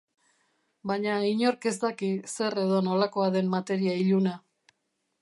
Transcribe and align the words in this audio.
Baina 0.91 1.17
inork 1.33 1.69
ez 1.73 1.75
daki 1.85 2.11
zer 2.33 2.59
edo 2.65 2.83
nolakoa 2.91 3.31
den 3.39 3.55
materia 3.57 3.99
iluna. 4.07 4.39